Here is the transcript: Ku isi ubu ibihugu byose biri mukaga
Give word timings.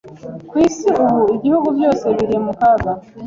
Ku 0.49 0.55
isi 0.67 0.87
ubu 1.03 1.21
ibihugu 1.37 1.67
byose 1.77 2.05
biri 2.17 2.35
mukaga 2.45 2.91